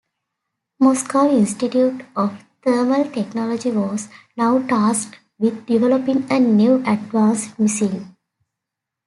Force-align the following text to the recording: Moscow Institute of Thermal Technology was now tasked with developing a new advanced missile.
Moscow 0.79 1.29
Institute 1.29 2.03
of 2.15 2.35
Thermal 2.65 3.11
Technology 3.11 3.69
was 3.69 4.09
now 4.35 4.57
tasked 4.65 5.19
with 5.37 5.63
developing 5.67 6.25
a 6.31 6.39
new 6.39 6.77
advanced 6.87 7.59
missile. 7.59 8.07